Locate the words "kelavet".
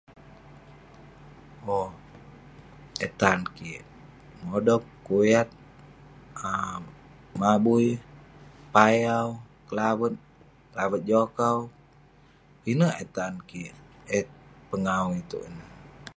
9.67-10.13, 10.71-11.01